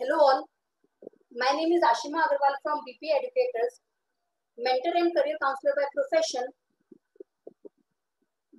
Hello 0.00 0.14
all. 0.14 0.44
My 1.34 1.50
name 1.58 1.72
is 1.74 1.82
Ashima 1.82 2.22
Agarwal 2.22 2.56
from 2.62 2.78
BP 2.86 3.08
Educators, 3.18 3.80
mentor 4.56 4.94
and 4.94 5.10
career 5.12 5.34
counselor 5.42 5.74
by 5.74 5.86
profession. 5.90 6.44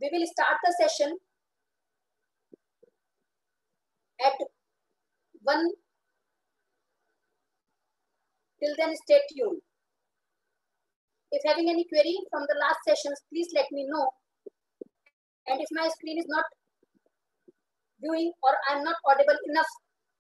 We 0.01 0.09
will 0.11 0.27
start 0.27 0.57
the 0.61 0.75
session 0.81 1.15
at 4.19 4.33
1. 5.43 5.69
Till 8.59 8.75
then, 8.77 8.93
stay 8.97 9.21
tuned. 9.31 9.61
If 11.31 11.41
having 11.47 11.69
any 11.69 11.85
query 11.87 12.17
from 12.29 12.43
the 12.49 12.59
last 12.59 12.83
sessions, 12.85 13.21
please 13.31 13.47
let 13.55 13.71
me 13.71 13.85
know. 13.87 14.09
And 15.47 15.61
if 15.61 15.69
my 15.71 15.87
screen 15.87 16.19
is 16.19 16.27
not 16.27 16.43
viewing 18.01 18.33
or 18.43 18.53
I'm 18.69 18.83
not 18.83 18.97
audible 19.07 19.39
enough, 19.47 19.71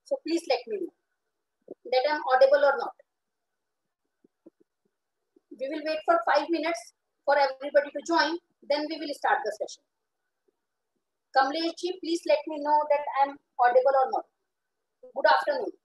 so 0.05 0.15
please 0.25 0.43
let 0.47 0.59
me 0.69 0.77
know 0.79 0.93
that 1.91 2.05
I'm 2.11 2.21
audible 2.33 2.63
or 2.65 2.75
not. 2.77 2.95
We 5.59 5.67
will 5.69 5.83
wait 5.85 5.99
for 6.05 6.17
five 6.33 6.47
minutes 6.49 6.93
for 7.25 7.35
everybody 7.37 7.91
to 7.91 8.01
join, 8.07 8.37
then 8.69 8.85
we 8.89 8.97
will 8.97 9.13
start 9.13 9.39
the 9.45 9.51
session. 9.59 9.83
Kamlesh 11.35 11.75
ji, 11.77 11.93
please 12.01 12.21
let 12.27 12.39
me 12.47 12.57
know 12.59 12.79
that 12.89 13.05
I'm 13.21 13.35
audible 13.59 13.97
or 14.03 14.07
not. 14.11 14.25
Good 15.15 15.29
afternoon. 15.33 15.78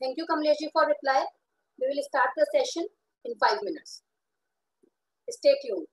Thank 0.00 0.16
you, 0.16 0.26
Kamlesh 0.26 0.70
for 0.72 0.86
reply. 0.86 1.26
We 1.78 1.86
will 1.88 2.02
start 2.02 2.30
the 2.36 2.46
session 2.52 2.88
in 3.24 3.34
five 3.36 3.62
minutes. 3.62 4.02
Stay 5.30 5.54
tuned. 5.64 5.86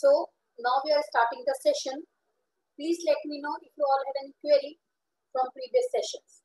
So 0.00 0.32
now 0.56 0.80
we 0.80 0.92
are 0.96 1.04
starting 1.12 1.44
the 1.44 1.52
session. 1.60 2.00
Please 2.76 3.04
let 3.04 3.20
me 3.26 3.36
know 3.44 3.52
if 3.60 3.68
you 3.76 3.84
all 3.84 4.02
have 4.08 4.16
any 4.24 4.32
query 4.40 4.80
from 5.28 5.52
previous 5.52 5.92
sessions. 5.92 6.40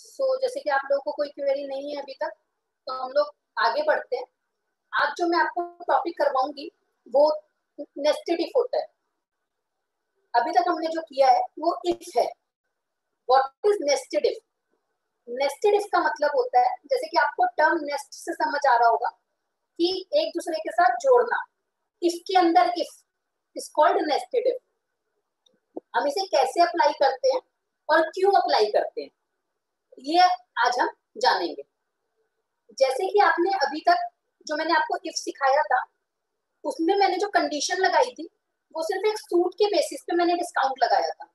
so 0.00 0.34
so, 0.34 0.40
जैसे 0.42 0.60
कि 0.60 0.70
आप 0.70 0.80
लोगों 0.90 1.02
को 1.02 1.12
कोई 1.12 1.28
query 1.28 1.66
नहीं 1.66 1.94
है 1.94 2.02
अभी 2.02 2.14
तक 2.14 2.32
तो 2.86 2.92
हम 3.02 3.12
लोग 3.12 3.32
आगे 3.58 3.82
बढ़ते 3.82 4.16
हैं। 4.16 4.24
आज 4.92 5.14
जो 5.18 5.26
मैं 5.26 5.38
आपको 5.38 5.62
टॉपिक 5.84 6.18
करवाऊँगी 6.18 6.70
वो 7.06 7.30
नेस्टेड 7.98 8.40
इफ़ 8.40 8.58
होता 8.58 8.78
है। 8.78 8.86
अभी 10.34 10.52
तक 10.52 10.64
हमने 10.68 10.86
जो 10.86 11.02
किया 11.02 11.28
है 11.28 11.42
वो 11.58 11.76
इफ़ 11.86 12.18
है। 12.18 12.24
What 13.28 13.66
is 13.66 13.84
nested 13.84 14.26
if 14.26 14.38
nested 15.28 15.74
if 15.74 15.86
का 15.86 16.00
मतलब 16.00 16.30
होता 16.36 16.60
है 16.60 16.74
जैसे 16.86 17.08
कि 17.08 17.16
आपको 17.16 17.46
टर्म 17.58 17.84
नेस्ट 17.84 18.14
से 18.14 18.32
समझ 18.34 18.60
आ 18.66 18.76
रहा 18.76 18.88
होगा 18.88 19.08
कि 19.78 19.90
एक 20.14 20.28
दूसरे 20.28 20.58
के 20.58 20.72
साथ 20.72 20.96
जोड़ना। 21.02 21.44
इफ़ 22.02 22.18
के 22.28 22.38
अंदर 22.38 22.72
if 22.78 22.96
is 23.56 23.70
called 23.74 24.06
nested 24.08 24.46
if 24.46 24.62
हम 25.96 26.06
इसे 26.08 26.26
कैसे 26.26 26.62
अप्लाई 26.62 26.92
करते 26.92 27.34
हैं 27.34 27.40
और 27.88 28.02
क्यों 28.10 28.32
अप्लाई 28.32 28.66
करते 28.66 29.02
हैं? 29.02 29.10
ये 29.98 30.20
आज 30.66 30.78
हम 30.80 30.88
जानेंगे। 31.18 31.62
जैसे 32.78 33.12
कि 33.12 33.18
आपने 33.18 33.50
अभी 33.50 33.80
तक 33.80 34.08
जो 34.46 34.56
मैंने 34.56 34.74
आपको 34.74 34.96
इफ़ 35.04 35.14
सिखाया 35.14 35.62
था, 35.62 35.84
उसमें 36.64 36.96
मैंने 36.96 37.16
जो 37.16 37.28
कंडीशन 37.28 37.76
लगाई 37.76 38.10
थी, 38.10 38.28
वो 38.76 38.82
सिर्फ़ 38.82 39.06
एक 39.06 39.18
सूट 39.18 39.54
के 39.54 39.66
बेसिस 39.66 40.02
पे 40.02 40.16
मैंने 40.16 40.34
डिस्काउंट 40.34 40.74
लगाया 40.84 41.10
था। 41.10 41.30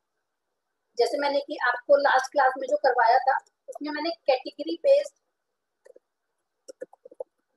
जैसे 0.98 1.18
मैंने 1.18 1.40
कि 1.40 1.58
आपको 1.68 1.96
लास्ट 1.96 2.32
क्लास 2.32 2.54
में 2.58 2.68
जो 2.68 2.78
करवाया 2.78 3.18
था, 3.18 3.38
उसमें 3.70 3.92
मैंने 3.92 4.10
कैटेगरी 4.10 4.80
बेस्ड 4.84 5.14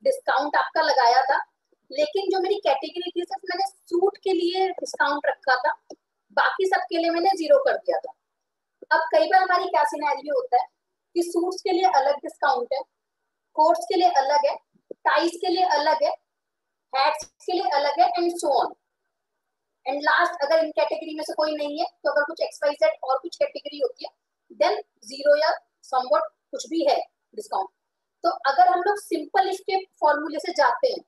डिस्काउंट 0.05 0.57
आपका 0.57 0.83
लगाया 0.83 1.23
था। 1.23 1.45
लेकिन 1.93 2.31
जो 2.31 2.41
मेरी 2.41 2.55
कैटेगरी 2.55 3.11
थी, 3.11 3.25
सिर्फ़ 3.25 3.47
मैंने 3.47 3.67
सूट 3.67 4.17
के 4.17 4.33
लिए 4.33 4.69
डिस्काउंट 4.69 5.27
रखा 5.27 5.57
था। 5.57 5.73
बाकी 6.33 6.67
सबके 6.67 6.99
लिए 6.99 7.11
मैंने 7.11 7.29
ज़ीरो 7.29 7.59
कर 7.59 7.77
दिया 7.77 7.99
था। 7.99 8.13
अब 8.93 9.01
कई 9.01 9.27
बार 9.27 9.43
हमारी 9.43 9.65
क्या 9.65 9.85
सिनेरियो 9.85 10.35
होता 10.35 10.63
है 10.63 10.78
कि 11.19 11.23
सूट्स 11.23 11.63
के 11.63 11.73
लिए 11.73 11.91
अलग 11.97 12.17
डिस्काउंट 12.17 12.75
है 12.75 12.81
कोट्स 13.57 13.87
के 13.89 13.97
लिए 13.97 14.11
अलग 14.17 14.47
है 14.47 14.55
टाइज 15.05 15.37
के 15.37 15.49
लिए 15.49 15.65
अलग 15.79 16.03
है 16.03 16.11
हैट्स 16.93 17.25
के 17.47 17.53
लिए 17.53 17.71
अलग 17.79 18.01
है 18.01 18.07
and 18.19 18.31
so 18.37 18.53
on 18.61 18.75
and 19.87 20.03
last 20.03 20.45
अगर 20.45 20.65
इन 20.65 20.71
कैटेगरी 20.71 21.15
में 21.15 21.23
से 21.25 21.35
कोई 21.35 21.57
नहीं 21.57 21.79
है 21.79 21.87
तो 22.05 22.11
अगर 22.11 22.25
कुछ 22.25 22.43
एक्स 22.43 22.61
और 23.05 23.19
कुछ 23.19 23.37
कैटेगरी 23.37 23.81
होती 23.81 24.05
है 24.05 24.11
देन 24.61 24.81
ज़ीरो 25.07 25.37
या 25.37 25.51
समवट 25.83 26.31
कुछ 26.51 26.69
भी 26.71 26.85
है 26.91 26.97
डिस्काउंट 27.35 27.69
तो 28.25 28.31
अगर 28.51 28.69
हम 28.69 28.83
लोग 28.83 28.99
सिंपल 28.99 29.49
इसके 29.49 29.85
फॉर्मूले 30.01 30.39
से 30.39 30.53
जाते 30.53 30.89
हैं 30.89 31.03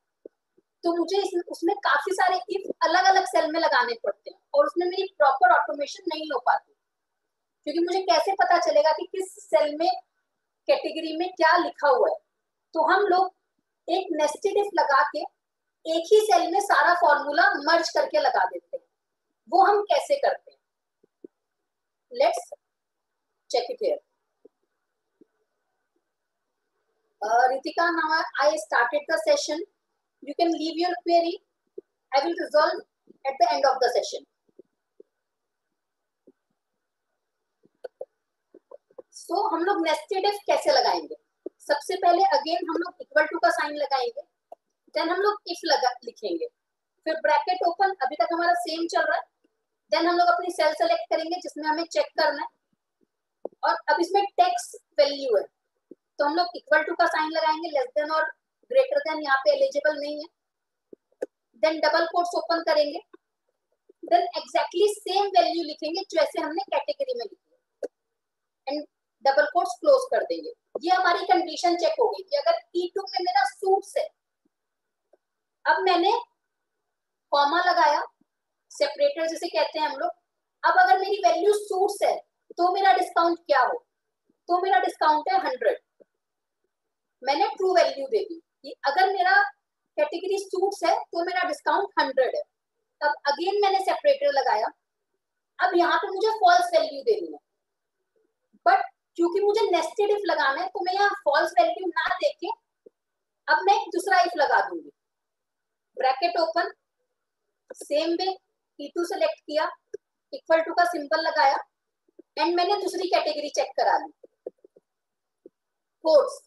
तो 0.85 0.97
मुझे 0.97 1.19
इस, 1.19 1.33
उसमें 1.49 1.75
काफ़ी 1.77 2.13
सारे 2.15 2.37
इफ़ 2.51 2.69
अलग 2.85 3.05
अलग 3.05 3.25
सेल 3.27 3.51
में 3.53 3.61
लगाने 3.61 3.95
पड़ते 4.05 4.31
हैं 4.31 4.39
और 4.55 4.67
उसमें 4.67 4.87
मेरी 4.87 5.07
प्रॉपर 5.19 5.53
ऑटोमेशन 5.53 6.05
नहीं 6.15 6.31
हो 6.33 6.39
पाती। 6.47 6.70
क्योंकि 7.67 7.85
मुझे 7.85 8.01
कैसे 8.11 8.33
पता 8.43 8.59
चलेगा 8.67 8.93
कि 8.93 9.07
किस 9.17 9.35
सेल 9.45 9.77
में 9.79 9.89
कैटेगरी 10.69 11.17
में 11.17 11.29
क्या 11.33 11.57
लिखा 11.65 11.89
हुआ 11.89 12.09
है 12.09 12.17
तो 12.75 12.83
हम 12.93 13.07
लोग 13.07 13.95
एक 13.95 14.09
नेस्टेड 14.21 14.59
इफ़ 14.59 14.75
लगा 14.81 15.03
के 15.15 15.23
एक 15.85 16.13
ही 16.13 16.21
सेल 16.27 16.51
में 16.53 16.61
सारा 16.61 16.95
फॉर्मूला 17.01 17.49
मर्ज 17.67 17.91
करके 17.97 18.21
लगा 18.21 18.45
देते 18.45 18.77
हैं 18.77 18.85
वो 19.53 19.65
हम 19.67 19.83
कैसे 19.93 20.17
करते 20.27 20.51
हैं 20.53 20.59
let's 22.13 22.51
check 23.51 23.71
it 23.71 23.83
here 23.83 23.99
Ritika, 27.23 27.85
now 27.85 28.23
I 28.41 28.57
started 28.57 29.03
the 29.07 29.21
session. 29.27 29.61
You 30.23 30.33
can 30.41 30.51
leave 30.53 30.79
your 30.79 30.93
query. 31.03 31.39
I 32.13 32.25
will 32.25 32.33
resolve 32.33 32.81
at 33.27 33.35
the 33.39 33.53
end 33.53 33.65
of 33.67 33.77
the 33.79 33.91
session. 33.95 34.25
So 39.31 39.37
so, 39.37 39.53
हम 39.53 39.65
लोग 39.65 39.83
नेस्टेड 39.87 40.25
इफ़ 40.27 40.39
कैसे 40.47 40.73
लगाएँगे? 40.73 41.17
सबसे 41.61 41.97
पहले 41.97 42.23
अगेन 42.37 42.71
हम 42.71 42.77
लोग 42.77 42.95
इक्वल 43.01 43.27
टू 43.27 43.39
का 43.39 43.51
sign 43.51 43.77
लगाएँगे 43.77 44.23
देन 44.95 45.11
हम 45.11 45.21
लोग 45.21 45.53
इफ़ 45.53 45.61
लगा 45.65 45.91
लिखेंगे। 46.05 46.47
फिर 47.07 47.15
ब्रैकेट 47.27 47.63
ओपन 47.69 47.95
अभी 48.03 48.17
तक 48.17 48.33
हमारा 48.33 48.55
सेम 48.65 48.87
चल 48.87 49.03
रहा 49.03 49.17
है। 49.17 49.23
देन 49.93 50.07
हम 50.07 50.19
लोग 50.19 50.29
अपनी 50.29 50.51
सेल 50.53 50.75
सेलेक्ट 50.75 51.15
करेंगे 51.15 51.41
जिसमें 51.43 51.69
हमें 51.69 51.85
चेक 51.93 52.11
करना 52.19 52.43
है। 52.43 52.49
और 53.65 53.79
अब 53.89 54.01
इसमें 54.01 54.23
टेक्स 54.25 54.69
वैल्यू 55.01 55.37
है। 55.37 55.45
तो 56.19 56.25
हम 56.25 56.35
लोग 56.35 56.57
इक्वल 56.57 56.83
टू 56.83 56.95
का 56.95 57.07
साइन 57.07 57.31
लगाएँगे 57.31 57.71
लेस 57.71 57.89
देन 57.97 58.11
और 58.11 58.31
ग्रेटर 58.71 58.99
देन 59.01 59.23
यहाँ 59.23 59.39
पे 59.39 59.57
एलिजिबल 59.57 60.01
नहीं 60.01 60.21
है। 60.21 61.27
देन 61.63 61.81
डबल 61.81 62.07
कोट्स 62.07 62.39
ओपन 62.39 62.63
करेंगे। 62.63 63.01
देन 64.05 64.29
एग्जैक्टली 64.37 64.95
सेम 64.95 65.27
वैल्यू 65.39 65.65
लिखेंगे 65.65 66.03
जैसे 66.11 66.43
हमने 66.43 66.71
कैटेगरी 66.73 67.19
में 67.19 67.25
लिखी 67.25 67.89
एंड 68.67 68.87
डबल 69.25 69.47
कोट्स 69.53 69.77
क्लोज 69.81 70.07
कर 70.11 70.25
देंगे। 70.25 70.53
ये 70.83 70.91
हमारी 70.91 71.25
कंडीशन 71.27 71.77
चेक 71.77 71.95
हो 72.01 72.09
गई 72.09 72.23
कि 72.23 72.37
अगर 72.37 72.59
E2 72.77 73.05
में 73.05 73.19
मेरा 73.21 73.45
सूट्स 73.47 73.97
है, 73.97 74.09
अब 75.65 75.83
मैंने 75.83 76.13
कॉमा 77.33 77.61
लगाया 77.63 78.03
सेपरेटर 78.71 79.27
जिसे 79.29 79.49
कहते 79.49 79.79
हैं 79.79 79.89
हम 79.89 79.97
लोग, 79.99 80.11
अब 80.63 80.79
अगर 80.79 80.99
मेरी 80.99 81.17
वैल्यू 81.25 81.53
सूट्स 81.55 82.03
है 82.03 82.17
तो 82.59 82.73
मेरा 82.75 82.93
डिस्काउंट 82.93 83.39
क्या 83.41 83.61
हो? 83.61 83.85
तो 84.49 84.61
मेरा 84.63 84.79
डिस्काउंट 84.81 85.29
है 85.33 85.39
हंड्रेड 85.41 85.79
मैंने 87.23 87.47
ट्रू 87.49 87.75
वैल्यू 87.75 88.07
दे 88.07 88.19
दी 88.21 88.41
कि 88.63 88.75
अगर 88.87 89.13
मेरा 89.13 89.41
कैटेगरी 89.97 90.39
सूट्स 90.41 90.83
है 90.85 90.95
तो 91.03 91.25
मेरा 91.25 91.49
डिस्काउंट 91.49 92.01
हंड्रेड 92.01 92.37
है। 92.37 92.43
तब 93.01 93.15
अगेन 93.29 93.61
मैंने 93.63 93.79
सेपरेटर 93.81 94.33
लगाया। 94.33 94.67
अब 95.59 95.77
यहाँ 95.77 95.99
पे 95.99 96.09
मुझे 96.09 96.31
फॉल्स 96.41 96.71
वैल्यू 96.75 97.03
देनी 97.03 97.33
है। 97.33 97.39
बट 98.67 98.85
क्योंकि 99.21 99.41
मुझे 99.41 99.63
नेस्टेड 99.71 100.11
इफ़ 100.11 100.23
लगाना 100.27 100.61
है 100.61 100.67
तो 100.75 100.83
मैं 100.85 100.93
यहाँ 100.95 101.09
फॉल्स 101.25 101.51
वैल्यू 101.59 101.89
ना 101.89 102.05
देके 102.21 102.51
अब 103.49 103.59
मैं 103.65 103.75
एक 103.75 103.89
दूसरा 103.95 104.21
इफ़ 104.23 104.37
लगा 104.39 104.61
दूँगी। 104.69 104.91
Bracket 105.97 106.39
open 106.41 106.71
same 107.81 108.15
way 108.21 108.29
E2 108.79 109.05
select 109.07 109.41
किया 109.41 109.69
इक्वल 110.33 110.63
टू 110.63 110.75
का 110.75 110.85
सिंबल 110.87 111.23
लगाया 111.27 111.59
एंड 112.39 112.57
मैंने 112.57 112.81
दूसरी 112.83 113.09
कैटेगरी 113.09 113.51
चेक 113.61 113.77
करा 113.81 113.99
ली। 113.99 114.11
Codes 116.05 116.41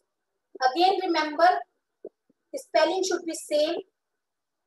again 0.62 1.00
remember 1.02 1.58
spelling 2.54 3.04
should 3.04 3.24
be 3.26 3.34
same 3.36 3.80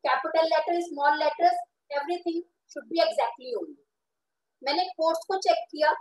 capital 0.03 0.51
letter 0.55 0.81
small 0.81 1.19
letters 1.19 1.63
everything 1.91 2.41
should 2.73 2.89
be 2.89 3.01
exactly 3.01 3.53
only 3.55 3.81
मैंने 4.61 4.91
कोर्स 4.97 5.25
को 5.27 5.37
चेक 5.41 5.71
किया 5.71 5.95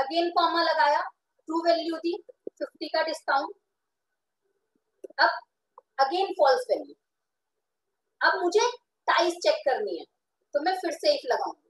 अगेन 0.00 0.30
कॉमा 0.36 0.62
लगाया 0.62 1.00
ट्रू 1.48 1.62
वैल्यू 1.64 1.96
दी 2.04 2.12
50 2.60 2.88
का 2.94 3.02
डिस्काउंट 3.02 3.54
अब 5.20 5.30
अगेन 5.98 6.32
फॉल्स 6.38 6.66
वैल्यू 6.70 6.94
अब 8.20 8.38
मुझे 8.42 8.68
टाइस 9.08 9.34
चेक 9.44 9.62
करनी 9.68 9.98
है 9.98 10.04
तो 10.54 10.62
मैं 10.64 10.74
फिर 10.78 10.92
से 10.92 11.14
इफ़ 11.14 11.26
लगाऊँगी। 11.32 11.68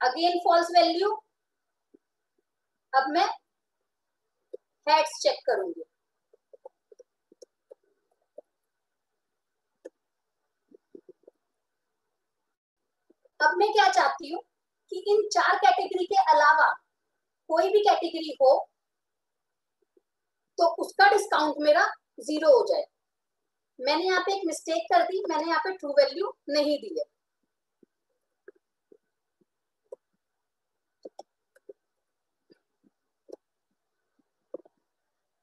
अगेन 0.00 0.38
फॉल्स 0.44 0.70
वैल्यू 0.76 1.10
अब 2.92 3.10
मैं 3.10 3.26
हेड्स 4.86 5.18
चेक 5.22 5.38
करूँगी। 5.46 5.82
अब 13.40 13.56
मैं 13.58 13.72
क्या 13.72 13.88
चाहती 13.92 14.32
हूँ 14.32 14.40
कि 14.92 15.04
इन 15.08 15.28
चार 15.32 15.56
कैटेगरी 15.64 16.04
के 16.06 16.16
अलावा 16.32 16.72
कोई 17.50 17.68
भी 17.72 17.80
कैटेगरी 17.84 18.36
हो 18.42 18.52
तो 20.58 20.66
उसका 20.82 21.08
डिस्काउंट 21.10 21.56
मेरा 21.60 21.86
ज़ीरो 22.20 22.50
हो 22.50 22.64
जाए। 22.68 22.84
मैंने 23.78 24.04
यहाँ 24.06 24.20
पे 24.26 24.34
एक 24.36 24.42
मिस्टेक 24.46 24.82
कर 24.92 25.02
दी, 25.04 25.22
मैंने 25.30 25.48
यहाँ 25.48 25.60
पे 25.64 25.72
ट्रू 25.76 25.90
वैल्यू 25.98 26.32
नहीं 26.50 26.78
दी 26.78 26.94
है। 26.98 27.04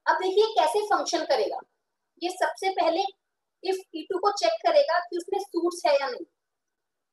अब 0.06 0.16
देखिए 0.22 0.46
कैसे 0.54 0.80
फ़ंक्शन 0.86 1.24
करेगा। 1.26 1.60
ये 2.22 2.30
सबसे 2.32 2.70
पहले 2.80 3.02
इफ़ 3.62 3.80
ई 3.96 4.02
टू 4.10 4.18
को 4.18 4.30
चेक 4.38 4.60
करेगा 4.66 4.98
कि 5.00 5.16
उसमें 5.18 5.38
सूट्स 5.40 5.82
है 5.86 5.94
या 5.94 6.08
नहीं। 6.08 6.24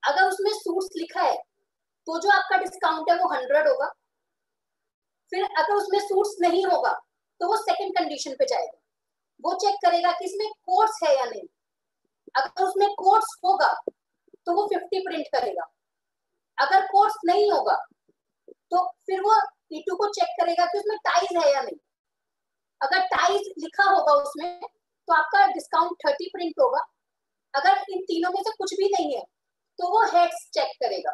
अगर 0.03 0.24
उसमें 0.25 0.51
सूट्स 0.53 0.89
लिखा 0.98 1.22
है 1.22 1.36
तो 2.08 2.20
जो 2.20 2.29
आपका 2.31 2.58
डिस्काउंट 2.60 3.10
है 3.10 3.17
वो 3.17 3.27
हंड्रेड 3.29 3.67
होगा। 3.67 3.88
फिर 5.31 5.43
अगर 5.43 5.74
उसमें 5.75 6.00
सूट्स 6.01 6.36
नहीं 6.41 6.65
होगा 6.65 6.91
तो 7.41 7.48
वो 7.48 7.58
सेकंड 7.60 7.98
कंडीशन 7.98 8.36
पे 8.36 8.46
जाएगा। 8.46 8.77
वो 9.39 9.53
चेक 9.55 9.75
करेगा 9.84 10.12
कि 10.12 10.25
इसमें 10.25 10.48
कोड्स 10.48 11.00
है 11.03 11.15
या 11.15 11.25
नहीं। 11.25 11.48
अगर 12.36 12.63
उसमें 12.63 12.88
कोड्स 12.96 13.38
होगा 13.46 13.74
तो 14.48 14.53
वो 14.53 14.65
फिफ्टी 14.67 15.00
प्रिंट 15.01 15.27
करेगा। 15.34 15.63
अगर 16.58 16.86
कोड्स 16.88 17.15
नहीं 17.25 17.51
होगा 17.51 17.75
तो 18.72 18.86
फिर 19.08 19.22
वो 19.22 19.36
E2 19.74 19.96
को 19.98 20.08
चेक 20.12 20.29
करेगा 20.39 20.65
कि 20.65 20.77
उसमें 20.77 20.98
टाइज 21.00 21.38
है 21.38 21.51
या 21.53 21.62
नहीं। 21.62 21.77
अगर 22.81 23.05
टाइज 23.08 23.51
लिखा 23.60 23.84
होगा 23.86 24.13
उसमें 24.22 24.60
तो 24.62 25.13
आपका 25.13 25.46
डिस्काउंट 25.50 25.98
थर्टी 26.00 26.29
प्रिंट 26.29 26.60
होगा। 26.60 26.79
अगर 27.53 27.84
इन 27.89 28.01
तीनों 28.03 28.31
में 28.31 28.41
से 28.41 28.51
कुछ 28.58 28.74
भी 28.74 28.89
नहीं 28.89 29.15
है 29.15 29.24
तो 29.80 29.90
वो 29.90 30.01
हेड्स 30.10 30.50
चेक 30.54 30.72
करेगा। 30.82 31.12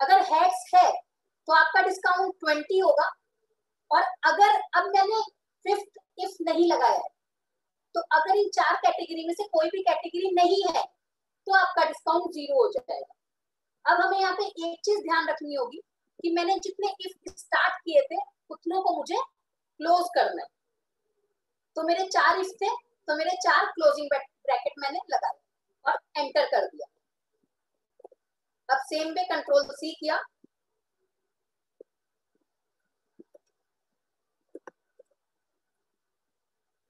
अगर 0.00 0.20
हेड्स 0.24 0.64
है 0.74 0.90
तो 1.48 1.52
आपका 1.54 1.82
डिस्काउंट 1.82 2.34
ट्वेंटी 2.40 2.78
होगा। 2.78 3.10
और 3.90 4.02
अगर, 4.26 4.60
अब 4.76 4.90
मैंने 4.96 5.20
फिफ्थ 5.64 5.98
इफ़ 6.18 6.36
नहीं 6.42 6.66
लगाया 6.72 7.06
तो 7.94 8.00
अगर 8.16 8.36
इन 8.36 8.48
चार 8.54 8.74
कैटेगरी 8.76 9.26
में 9.26 9.34
से 9.34 9.44
कोई 9.48 9.68
भी 9.68 9.82
कैटेगरी 9.82 10.30
नहीं 10.34 10.62
है 10.66 10.82
तो 11.46 11.54
आपका 11.56 11.84
डिस्काउंट 11.84 12.32
ज़ीरो 12.32 12.56
हो 12.56 12.66
जाएगा। 12.72 13.14
अब 13.84 14.00
हमें 14.00 14.18
यहाँ 14.18 14.34
पे 14.34 14.44
एक 14.44 14.80
चीज़ 14.84 15.00
ध्यान 15.02 15.28
रखनी 15.28 15.54
होगी 15.54 15.80
कि 16.20 16.32
मैंने 16.32 16.58
जितने 16.58 16.88
इफ़ 17.00 17.32
स्टार्ट 17.32 17.80
किए 17.80 18.00
थे, 18.02 18.16
उतनों 18.50 18.82
को 18.82 18.96
मुझे 18.96 19.16
क्लोज 19.16 20.08
करना 20.14 20.42
है। 20.42 20.48
तो 21.76 21.82
मेरे 21.82 22.06
चार 22.08 22.40
इफ़ 22.40 22.52
थे 22.62 22.70
तो 23.08 23.16
मेरे 23.16 23.36
चार 23.38 23.64
क्लोजिंग 23.68 24.08
ब्रैकेट 24.08 24.72
मैंने 24.78 24.98
लगाए 25.10 25.38
और 25.84 25.98
एंटर 26.18 26.46
कर 26.46 26.66
दिया। 26.66 26.86
अब 28.68 28.78
सेम 28.86 29.12
पे 29.14 29.24
कंट्रोल 29.24 29.62
सी 29.74 29.92
किया। 30.00 30.16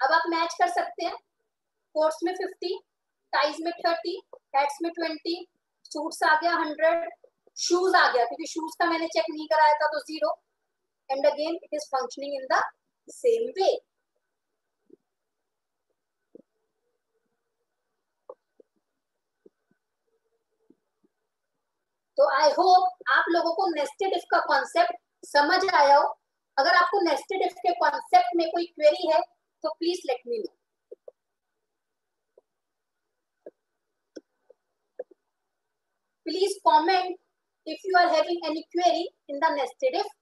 अब 0.00 0.12
आप 0.14 0.22
मैच 0.30 0.54
कर 0.60 0.68
सकते 0.70 1.04
हैं। 1.04 1.14
कोर्स 1.94 2.18
में 2.24 2.32
50 2.34 2.76
टाइज 3.32 3.56
में 3.62 3.70
30 3.78 4.14
हेड्स 4.56 4.78
में 4.82 4.90
20 4.98 5.36
सूट्स 5.92 6.22
आ 6.24 6.34
गया 6.40 6.52
100 6.54 7.08
शूज़ 7.56 7.96
आ 7.96 8.06
गया। 8.12 8.24
क्योंकि 8.24 8.46
शूज़ 8.46 8.76
का 8.78 8.90
मैंने 8.90 9.06
चेक 9.16 9.24
नहीं 9.30 9.46
कराया 9.52 9.74
था 9.82 9.86
तो 9.94 10.00
zero 10.02 10.30
and 11.10 11.26
again 11.26 11.54
it 11.64 11.74
is 11.74 11.86
functioning 11.94 12.34
in 12.40 12.46
the 12.52 12.62
same 13.08 13.50
way 13.58 13.70
तो 22.18 22.28
आई 22.36 22.50
होप 22.52 23.10
आप 23.16 23.24
लोगों 23.30 23.52
को 23.54 23.66
नेस्टेड 23.74 24.14
इफ़ 24.14 24.24
का 24.30 24.38
कॉन्सेप्ट 24.46 24.96
समझ 25.26 25.58
आया 25.74 25.96
हो। 25.96 26.04
अगर 26.56 26.76
आपको 26.76 27.00
नेस्टेड 27.02 27.42
इफ़ 27.46 27.54
के 27.66 27.72
कॉन्सेप्ट 27.80 28.36
में 28.36 28.46
कोई 28.52 28.64
क्वेरी 28.66 29.10
है 29.12 29.20
तो 29.64 29.70
please 29.74 30.00
let 30.08 30.22
me 30.28 30.38
know 30.38 30.54
please 36.26 36.58
comment 36.68 37.16
if 37.66 37.86
you 37.88 37.98
are 37.98 38.08
having 38.14 38.46
any 38.46 38.62
query 38.72 39.08
in 39.30 39.38
the 39.40 39.52
nested 39.54 39.96
if 40.00 40.12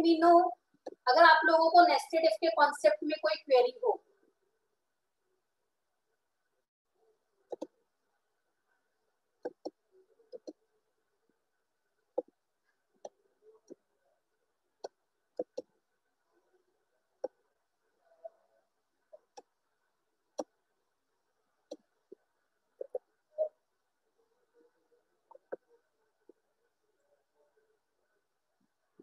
me 0.00 0.18
know 0.18 0.38
अगर 1.06 1.24
आप 1.24 1.40
लोगों 1.44 1.70
को 1.70 1.86
नेस्टेड 1.88 2.24
इफ़ 2.24 2.36
के 2.40 2.50
कॉन्सेप्ट 2.52 3.04
में 3.04 3.18
कोई 3.22 3.34
क्वेरी 3.36 3.74
हो 3.84 4.00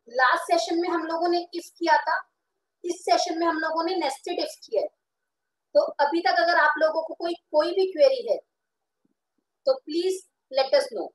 लास्ट 0.09 0.51
सेशन 0.51 0.79
में 0.81 0.89
हम 0.89 1.03
लोगों 1.03 1.29
ने 1.29 1.39
इफ़ 1.53 1.69
किया 1.77 1.97
था, 1.97 2.21
इस 2.83 3.03
सेशन 3.05 3.39
में 3.39 3.45
हम 3.47 3.57
लोगों 3.59 3.83
ने 3.83 3.95
नेस्टेड 3.95 4.39
इफ़ 4.39 4.55
किया 4.65 4.81
है। 4.81 4.87
तो 5.75 5.81
अभी 6.03 6.21
तक 6.21 6.39
अगर 6.39 6.57
आप 6.57 6.73
लोगों 6.79 7.01
को 7.03 7.13
कोई 7.13 7.33
कोई 7.51 7.71
भी 7.71 7.85
क्वेरी 7.91 8.27
है 8.31 8.37
तो 9.65 9.73
please 9.75 10.21
let 10.51 10.75
us 10.75 10.89
know 10.93 11.05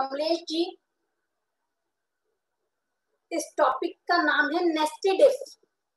Kamlesh 0.00 0.38
ji, 0.48 0.64
इस 3.32 3.52
टॉपिक 3.56 3.96
का 4.08 4.16
नाम 4.22 4.50
है 4.54 4.64
नेस्टेड 4.64 5.20
इफ़ 5.20 5.42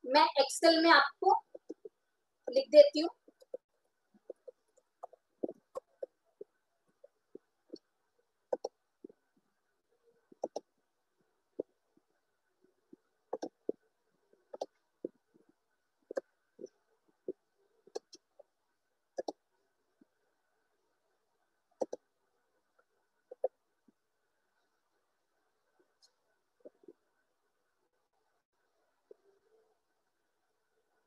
मैं 0.03 0.25
एक्सेल 0.39 0.81
में 0.83 0.89
आपको 0.91 1.35
लिख 2.47 2.67
देती 2.71 2.99
हूँ। 2.99 3.09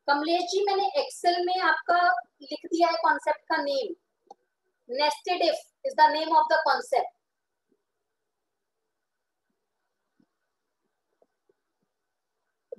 कमलेश 0.08 0.42
जी, 0.50 0.62
मैंने 0.64 0.86
एक्सेल 1.00 1.44
में 1.46 1.60
आपका 1.62 2.00
लिख 2.42 2.66
दिया 2.66 2.88
है 2.88 2.96
कॉन्सेप्ट 3.02 3.40
का 3.48 3.56
name 3.62 3.94
nested 4.88 5.42
if 5.42 5.62
is 5.86 5.94
the 5.96 6.10
name 6.12 6.36
of 6.36 6.46
the 6.52 6.58
concept 6.64 7.14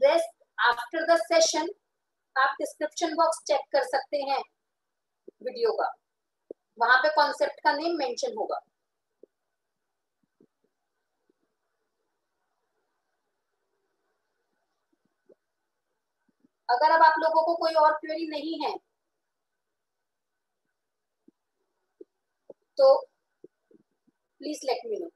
rest 0.01 0.31
after 0.59 1.05
the 1.05 1.17
session 1.21 1.67
आप 2.35 2.55
डिस्क्रिप्शन 2.61 3.13
बॉक्स 3.15 3.43
चेक 3.47 3.61
कर 3.71 3.83
सकते 3.85 4.17
हैं 4.29 4.39
वीडियो 5.43 5.71
का. 5.73 5.91
वहाँ 6.79 6.97
पे 7.03 7.09
कॉन्सेप्ट 7.15 7.59
का 7.63 7.71
नेम 7.73 7.97
मेंशन 7.97 8.35
होगा. 8.37 8.59
अगर 16.69 16.91
अब 16.91 17.01
आप 17.03 17.15
लोगों 17.19 17.43
को 17.45 17.55
कोई 17.57 17.73
और 17.83 17.93
क्वेरी 17.95 18.27
नहीं 18.29 18.59
है 18.63 18.73
तो 22.77 22.87
please 24.41 24.59
let 24.65 24.81
me 24.87 24.97
know 24.99 25.09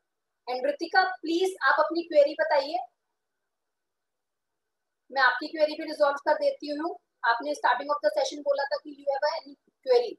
and 0.47 0.65
Ritika 0.67 1.03
please 1.15 1.55
आप 1.69 1.79
अपनी 1.79 2.03
क्वेरी 2.03 2.33
बताइए। 2.39 2.77
मैं 5.11 5.21
आपकी 5.21 5.47
क्वेरी 5.47 5.75
भी 5.75 5.85
रिजॉल्व 5.85 6.17
कर 6.25 6.33
देती 6.35 6.75
हूँ। 6.77 6.95
आपने 7.23 7.53
स्टार्टिंग 7.55 7.91
ऑफ़ 7.91 8.05
द 8.05 8.11
सेशन 8.15 8.41
बोला 8.43 8.63
था 8.65 8.77
कि 8.83 8.95
you 8.99 9.05
have 9.11 9.25
any 9.35 9.53
query 9.85 10.17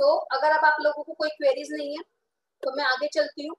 so 0.00 0.06
so, 0.10 0.26
अगर 0.32 0.56
अब 0.58 0.64
आप 0.64 0.76
लोगों 0.82 1.02
को 1.04 1.12
कोई 1.14 1.28
क्वेरीज 1.30 1.72
नहीं 1.72 1.96
है 1.96 2.02
तो 2.62 2.76
मैं 2.76 2.84
आगे 2.86 3.08
चलती 3.14 3.46
हूँ। 3.48 3.56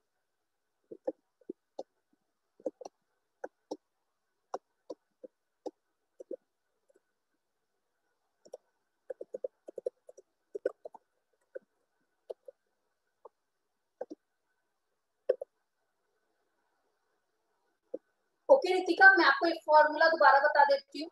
ओके 18.49 18.67
okay, 18.67 18.75
रितिका 18.79 19.07
मैं 19.17 19.25
आपको 19.25 19.47
एक 19.47 19.61
फॉर्मूला 19.65 20.07
दोबारा 20.09 20.39
बता 20.39 20.63
देती 20.65 21.03
हूँ। 21.03 21.09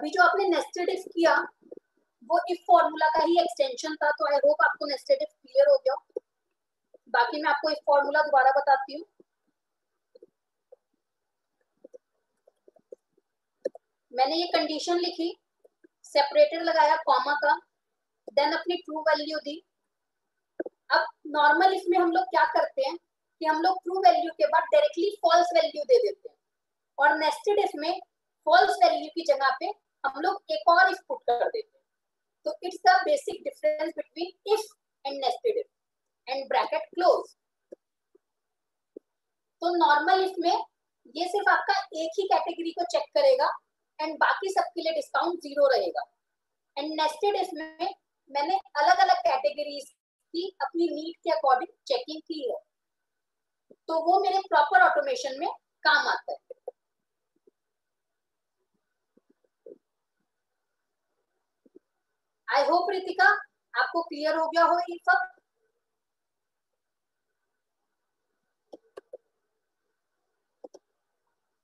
अभी 0.00 0.10
जो 0.10 0.22
आपने 0.22 0.44
नेस्टेड 0.48 0.88
इफ़ 0.88 1.02
किया, 1.06 1.34
वो 2.30 2.38
इफ़ 2.50 2.60
फॉर्मूला 2.66 3.06
का 3.08 3.24
ही 3.24 3.34
एक्सटेंशन 3.40 3.94
था 3.94 4.10
तो 4.10 4.26
आई 4.26 4.38
होप 4.44 4.62
आपको 4.64 4.86
नेस्टेड 4.86 5.22
इफ़ 5.22 5.32
क्लियर 5.32 5.68
हो 5.68 5.76
गया। 5.78 5.94
बाकी 7.14 7.42
मैं 7.42 7.50
आपको 7.50 7.70
इफ़ 7.70 7.82
फॉर्मूला 7.86 8.22
दोबारा 8.22 8.50
बताती 8.50 8.94
हूँ। 8.94 9.04
मैंने 14.12 14.36
ये 14.36 14.46
कंडीशन 14.54 14.98
लिखी 14.98 15.28
सेपरेटर 16.04 16.62
लगाया 16.62 16.96
कॉमा 17.06 17.34
का 17.42 17.54
देन 18.32 18.52
अपनी 18.52 18.76
ट्रू 18.76 19.00
वैल्यू 19.08 19.38
दी। 19.40 19.56
अब 20.90 21.06
नॉर्मल 21.36 21.74
इसमें 21.74 21.98
हम 21.98 22.12
लोग 22.12 22.24
क्या 22.30 22.44
करते 22.54 22.88
हैं 22.88 22.96
कि 22.96 23.46
हम 23.46 23.62
लोग 23.62 23.82
ट्रू 23.84 24.00
वैल्यू 24.00 24.32
के 24.32 24.46
बाद 24.46 24.72
डायरेक्टली 24.72 25.14
फॉल्स 25.22 25.52
वैल्यू 25.54 25.84
दे 25.84 25.98
देते 25.98 26.28
हैं। 26.28 26.36
और 26.98 27.16
नेस्टेड 27.18 27.64
इसमें 27.64 27.92
फॉल्स 28.46 28.76
वैल्यू 28.84 29.08
की 29.14 29.24
जगह 29.28 29.56
पे 29.60 29.70
हम 30.04 30.20
लोग 30.22 30.52
एक 30.52 30.68
और 30.68 30.90
इफ़ 30.90 31.00
पुट 31.08 31.22
कर 31.22 31.44
देते 31.46 31.68
हैं। 31.68 31.84
तो 32.46 32.54
it's 32.62 32.78
the 32.86 32.96
basic 33.04 33.42
difference 33.44 33.92
between 33.96 34.54
if 34.54 34.66
and 35.04 35.18
nested 35.24 35.58
if 35.58 36.30
and 36.30 36.48
bracket 36.48 36.88
close 36.94 37.34
तो 39.62 39.74
नॉर्मल 39.76 40.24
इफ़ 40.24 40.36
में 40.40 40.64
ये 41.16 41.26
सिर्फ़ 41.28 41.48
आपका 41.50 41.74
एक 42.02 42.18
ही 42.18 42.24
कैटेगरी 42.28 42.70
को 42.72 42.84
चेक 42.92 43.10
करेगा 43.14 43.50
एंड 43.98 44.14
बाकी 44.18 44.50
सबके 44.50 44.82
लिए 44.82 44.92
डिस्काउंट 44.94 45.40
ज़ीरो 45.40 45.66
रहेगा। 45.68 46.04
एंड 46.76 46.92
नेस्टेड 47.00 47.36
इफ़ 47.36 47.50
में 47.54 47.88
मैंने 48.30 48.56
अलग 48.82 48.98
अलग 48.98 49.18
कैटेगरीज 49.26 49.90
की 50.34 50.48
अपनी 50.62 50.88
नीड 50.90 51.16
के 51.24 51.30
अकॉर्डिंग 51.30 51.72
चेकिंग 51.86 52.20
की 52.22 52.48
है। 52.50 52.56
तो 53.88 53.98
वो 54.06 54.20
मेरे 54.20 54.38
प्रॉपर 54.48 54.82
ऑटोमेशन 54.82 55.38
में 55.40 55.48
काम 55.84 56.08
आता 56.08 56.32
है। 56.32 56.49
आई 62.50 62.62
होप 62.64 62.90
रितिका 62.90 63.24
आपको 63.74 64.02
क्लियर 64.02 64.36
हो 64.36 64.46
गया 64.48 64.64
हो 64.64 64.78
ये 64.90 64.96
सब? 64.98 65.26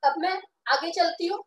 अब 0.02 0.14
मैं 0.18 0.32
आगे 0.72 0.90
चलती 0.92 1.26
हूँ। 1.26 1.42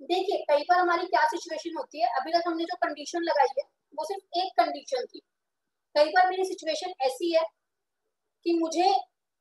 देखिए, 0.00 0.38
कई 0.50 0.62
बार 0.62 0.78
हमारी 0.78 1.06
क्या 1.06 1.22
सिचुएशन 1.28 1.76
होती 1.78 2.00
है? 2.00 2.08
अभी 2.20 2.32
तक 2.32 2.42
हमने 2.46 2.64
जो 2.64 2.76
कंडीशन 2.76 3.22
लगाई 3.22 3.54
है, 3.58 3.64
वो 3.94 4.04
सिर्फ़ 4.04 4.38
एक 4.38 4.52
कंडीशन 4.60 5.04
थी। 5.06 5.20
कई 5.94 6.10
बार 6.10 6.28
मेरी 6.30 6.44
सिचुएशन 6.44 6.92
ऐसी 7.02 7.32
है 7.34 7.44
कि 8.46 8.58
मुझे 8.58 8.90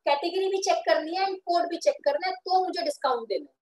कैटेगरी 0.05 0.47
भी 0.47 0.57
चेक 0.61 0.83
करनी 0.87 1.15
है 1.15 1.23
एंड 1.23 1.37
कोड 1.41 1.67
भी 1.69 1.77
चेक 1.79 1.97
करना 2.05 2.27
है 2.27 2.33
तो 2.45 2.63
मुझे 2.65 2.81
डिस्काउंट 2.81 3.27
देना 3.29 3.45
है। 3.45 3.55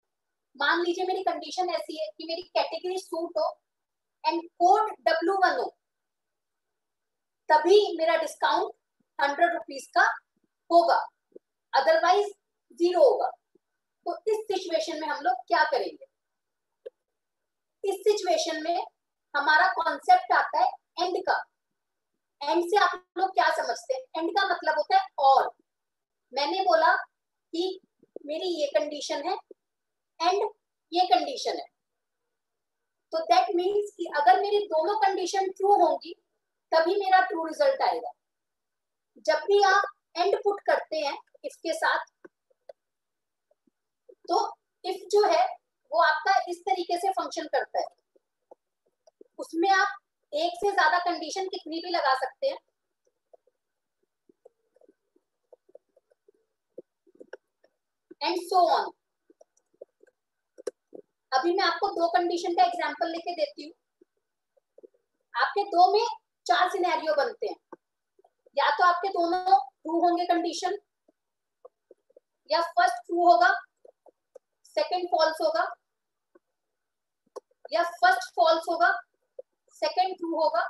मान 0.55 0.81
लीजिए 0.83 1.05
मेरी 1.05 1.23
कंडीशन 1.23 1.69
ऐसी 1.69 1.99
है 2.01 2.07
कि 2.17 2.25
मेरी 2.27 2.41
कैटेगरी 2.57 2.97
सूट 2.97 3.37
हो 3.37 3.49
and 4.25 4.41
code 4.59 4.91
W 5.07 5.33
one 5.43 5.59
O 5.59 5.69
तभी 7.49 7.77
मेरा 7.97 8.15
डिस्काउंट 8.17 8.73
हंड्रेड 9.19 9.53
रुपीज़ 9.53 9.87
का 9.95 10.03
होगा. 10.69 10.95
अदरवाइज़ 11.73 12.27
ज़ीरो 12.79 13.03
होगा. 13.03 13.27
तो 14.05 14.15
इस 14.27 14.37
सिचुएशन 14.47 14.99
में 15.01 15.07
हम 15.07 15.23
लोग 15.23 15.35
क्या 15.47 15.63
करेंगे? 15.71 16.05
इस 17.83 17.95
सिचुएशन 18.07 18.63
में 18.63 18.77
हमारा 19.33 19.67
कॉन्सेप्ट 19.73 20.31
आता 20.33 20.59
है 20.59 21.05
एंड 21.05 21.17
का. 21.29 21.37
एंड 22.41 22.63
से 22.69 22.77
आप 22.77 23.03
लोग 23.17 23.33
क्या 23.33 23.49
समझते 23.55 23.93
हैं? 23.93 24.01
एंड 24.17 24.29
का 24.37 24.47
मतलब 24.53 24.77
होता 24.77 24.97
है 24.97 25.07
और 25.19 25.49
मैंने 26.33 26.61
बोला 26.63 26.95
कि 26.95 27.79
मेरी 28.25 28.49
ये 28.61 28.67
कंडीशन 28.77 29.27
है 29.27 29.35
एंड 30.19 30.49
ये 30.91 31.05
कंडीशन 31.07 31.59
है. 31.59 31.65
तो 33.13 33.19
दैट 33.25 33.55
मीन्स 33.55 33.93
कि 33.97 34.05
अगर 34.17 34.41
मेरी 34.41 34.59
दोनों 34.67 34.95
कंडीशन 34.99 35.47
ट्रू 35.51 35.73
होंगी, 35.75 36.13
तभी 36.71 36.95
मेरा 36.95 37.19
ट्रू 37.21 37.45
रिज़ल्ट 37.45 37.81
आएगा। 37.81 38.11
जब 39.25 39.43
भी 39.47 39.61
आप 39.65 39.83
एंड 40.17 40.35
पुट 40.43 40.61
करते 40.67 40.97
हैं 40.97 41.17
इसके 41.45 41.73
साथ 41.73 42.05
तो 44.29 44.37
इफ़ 44.83 45.01
जो 45.11 45.23
है, 45.25 45.45
वो 45.91 46.01
आपका 46.03 46.33
इस 46.49 46.59
तरीके 46.61 46.97
से 46.97 47.09
फ़ंक्शन 47.11 47.47
करता 47.47 47.79
है। 47.79 47.85
उसमें 49.39 49.69
आप 49.71 49.97
एक 50.33 50.51
से 50.55 50.71
ज़्यादा 50.71 50.99
कंडीशन 51.01 51.47
कितनी 51.47 51.79
भी 51.85 51.89
लगा 51.89 52.13
सकते 52.15 52.47
हैं। 52.47 52.57
एंड 58.21 58.37
सो 58.41 58.67
ऑन 58.69 58.91
अभी 61.31 61.51
मैं 61.57 61.63
आपको 61.65 61.87
दो 61.91 62.07
कंडीशन 62.11 62.53
का 62.55 62.63
एग्ज़ाम्पल 62.63 63.11
लेके 63.11 63.33
देती 63.35 63.65
हूँ। 63.65 63.73
आपके 65.33 65.63
दो 65.65 65.91
में 65.93 66.05
चार 66.45 66.69
सिनेरियो 66.69 67.13
बनते 67.17 67.47
हैं। 67.47 67.55
या 68.57 68.69
तो 68.77 68.83
आपके 68.85 69.09
दोनों 69.09 69.43
ट्रू 69.43 69.99
होंगे 70.01 70.25
कंडीशन 70.25 70.77
या 72.49 72.61
फ़र्स्ट 72.71 73.05
ट्रू 73.05 73.27
होगा 73.27 73.53
सेकंड 74.65 75.07
फॉल्स 75.11 75.37
होगा, 75.41 75.63
या 77.71 77.83
फ़र्स्ट 77.83 78.31
फॉल्स 78.35 78.65
होगा 78.69 78.91
सेकंड 79.75 80.15
ट्रू 80.17 80.35
होगा, 80.35 80.67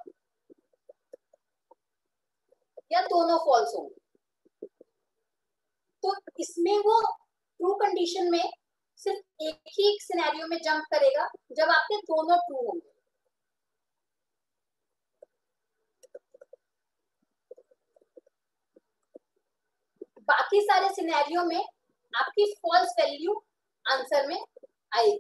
या 2.92 3.02
दोनों 3.04 3.38
फॉल्स 3.46 3.74
होंगे। 3.76 4.68
तो 6.04 6.16
इसमें 6.40 6.78
वो 6.80 7.02
ट्रू 7.02 7.74
कंडीशन 7.76 8.32
में 8.32 8.44
सिर्फ़ 9.02 9.44
एक 9.44 9.70
ही 9.70 9.88
एक 9.90 10.02
सिनेरियो 10.02 10.48
में 10.48 10.58
जंप 10.60 10.84
करेगा, 10.94 11.28
जब 11.54 11.70
आपके 11.72 11.98
दोनों 12.00 12.38
ट्रू 12.40 12.66
होंगे। 12.68 12.90
बाकी 20.22 20.60
सारे 20.62 20.90
सिनेरियो 20.96 21.44
में 21.46 21.62
आपकी 22.14 22.46
फॉल्स 22.56 22.94
वैल्यू 23.00 23.34
आंसर 23.86 24.28
में 24.28 24.38
आएगी। 24.38 25.20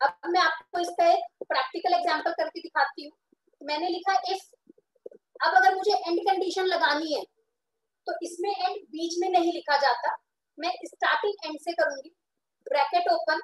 अब 0.00 0.30
मैं 0.30 0.40
आपको 0.40 0.80
इसका 0.80 1.06
एक 1.12 1.44
प्रैक्टिकल 1.44 1.94
एग्जांपल 1.94 2.32
करके 2.32 2.60
दिखाती 2.60 3.04
हूँ। 3.04 3.12
मैंने 3.60 3.88
लिखा 3.88 4.12
इफ़ 4.32 4.44
अब 5.40 5.54
अगर 5.56 5.74
मुझे 5.74 5.92
एंड 5.92 6.18
कंडीशन 6.28 6.66
लगानी 6.66 7.12
है 7.14 7.22
तो 8.06 8.12
इसमें 8.24 8.50
एंड 8.50 8.76
बीच 8.92 9.14
में 9.20 9.28
नहीं 9.30 9.52
लिखा 9.52 9.76
जाता। 9.80 10.16
मैं 10.58 10.72
स्टार्टिंग 10.86 11.46
एंड 11.46 11.58
से 11.60 11.72
करूँगी। 11.74 12.10
ब्रैकेट 12.66 13.08
ओपन 13.12 13.40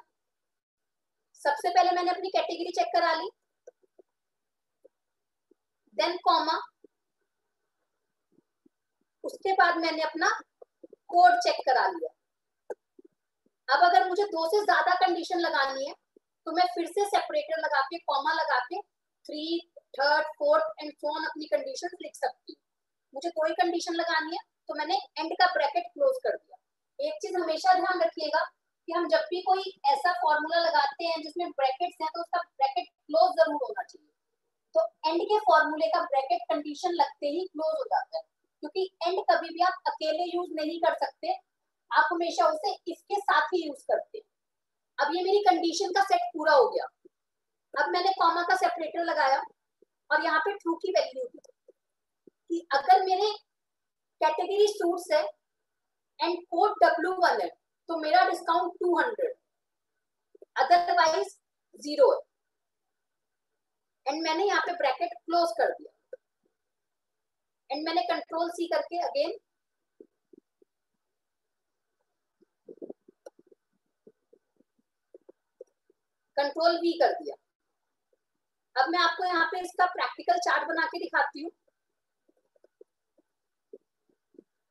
सबसे 1.35 1.69
पहले 1.69 1.91
मैंने 1.91 2.11
अपनी 2.11 2.29
कैटेगरी 2.29 2.71
चेक 2.73 2.87
करा 2.93 3.13
ली। 3.13 3.29
देन 5.97 6.17
कॉमा 6.23 6.57
उसके 9.23 9.53
बाद 9.53 9.77
मैंने 9.77 10.01
अपना 10.03 10.29
कोड 11.09 11.37
चेक 11.43 11.61
करा 11.65 11.85
लिया। 11.87 12.09
अब 13.69 13.83
अगर 13.83 14.07
मुझे 14.09 14.23
दो 14.25 14.47
से 14.49 14.63
ज़्यादा 14.63 14.93
कंडीशन 14.97 15.39
लगानी 15.39 15.87
है 15.87 15.93
तो 16.47 16.51
मैं 16.51 16.65
फिर 16.73 16.87
से 16.87 17.05
सेपरेटर 17.07 17.61
लगा 17.61 17.81
के 17.83 17.97
कॉमा 18.01 18.33
लगा 18.33 18.59
के 18.65 18.81
three 18.81 19.45
third 19.97 20.27
fourth 20.39 20.83
and 20.83 20.91
phone 20.93 21.25
अपनी 21.25 21.45
कंडीशन 21.47 21.95
लिख 22.01 22.15
सकती 22.15 22.53
हूँ। 22.53 22.61
मुझे 23.13 23.29
कोई 23.31 23.53
कंडीशन 23.55 23.93
लगानी 23.95 24.35
है 24.35 24.43
तो 24.69 24.75
मैंने 24.75 24.95
एंड 25.19 25.33
का 25.33 25.45
ब्रैकेट 25.53 25.91
क्लोज 25.93 26.19
कर 26.23 26.35
दिया। 26.35 26.57
एक 26.99 27.13
चीज़ 27.21 27.35
हमेशा 27.35 27.73
ध्यान 27.73 28.01
रखिएगा 28.01 28.43
कि 28.87 28.93
हम 28.93 29.07
जब 29.09 29.23
भी 29.29 29.41
कोई 29.41 29.63
ऐसा 29.91 30.11
फॉर्मूला 30.21 30.59
लगाते 30.59 31.05
हैं 31.05 31.21
जिसमें 31.23 31.49
ब्रैकेट्स 31.51 31.97
हैं 32.01 32.09
तो 32.15 32.21
उसका 32.21 32.41
ब्रैकेट 32.41 32.87
क्लोज 32.87 33.31
ज़रूर 33.39 33.59
होना 33.63 33.83
चाहिए। 33.83 34.11
तो 34.75 34.85
एंड 35.09 35.21
के 35.23 35.39
फॉर्मूले 35.41 35.87
का 35.87 36.01
ब्रैकेट 36.03 36.41
कंडीशन 36.49 36.93
लगते 36.93 37.27
ही 37.27 37.45
क्लोज 37.47 37.73
हो 37.79 37.83
जाता 37.85 38.17
है। 38.17 38.23
क्योंकि 38.63 38.83
एंड 39.07 39.19
कभी 39.31 39.49
भी 39.49 39.63
आप 39.63 39.81
अकेले 39.87 40.23
यूज़ 40.35 40.53
नहीं 40.55 40.79
कर 40.81 40.93
सकते। 40.97 41.33
आप 41.91 42.07
हमेशा 42.11 42.45
उसे 42.47 42.73
इसके 42.91 43.19
साथ 43.19 43.53
ही 43.53 43.65
यूज़ 43.67 43.83
करते 43.91 44.21
अब 44.97 45.15
ये 45.15 45.23
मेरी 45.23 45.39
कंडीशन 45.43 45.91
का 45.91 46.03
सेट 46.03 46.21
पूरा 46.33 46.53
हो 46.53 46.67
गया। 46.69 46.85
अब 47.73 47.89
मैंने 47.91 48.11
कॉमा 48.19 48.41
का 48.41 48.55
सेपरेटर 48.55 49.03
लगाया 49.03 49.41
और 50.09 50.23
यहाँ 50.25 50.39
पे 50.39 50.53
ट्रू 50.53 50.75
की 50.75 50.91
वैल्यू 50.91 51.23
दी। 51.25 51.39
कि 52.49 52.67
अगर 52.73 53.03
मेरे 53.05 53.31
कैटेगरी 54.21 54.67
सूट्स 54.67 55.11
है 55.11 55.23
एंड 56.19 56.37
कोड 56.51 56.71
डब्ल्यू 56.83 57.11
वन 57.21 57.41
है 57.41 57.49
तो 57.89 57.97
मेरा 57.99 58.21
discount 58.29 58.73
two 58.79 58.97
hundred 58.99 59.33
otherwise 60.57 61.35
zero 61.79 62.11
है. 62.11 62.19
एंड 64.05 64.23
मैंने 64.23 64.45
यहाँ 64.47 64.61
पे 64.65 64.73
ब्रैकेट 64.77 65.13
क्लोज 65.15 65.51
कर 65.57 65.71
दिया. 65.71 65.91
एंड 67.69 67.85
मैंने 67.87 68.01
कंट्रोल 68.09 68.49
सी 68.51 68.67
करके 68.73 68.99
अगेन 69.05 69.37
कंट्रोल 76.37 76.77
वी 76.81 76.91
कर 76.99 77.11
दिया. 77.13 77.35
अब 78.75 78.89
मैं 78.91 78.99
आपको 78.99 79.25
यहाँ 79.25 79.45
पे 79.51 79.59
इसका 79.61 79.85
प्रैक्टिकल 79.91 80.37
चार्ट 80.45 80.67
बना 80.69 80.85
के 80.87 80.99
दिखाती 80.99 81.43
हूँ. 81.43 81.51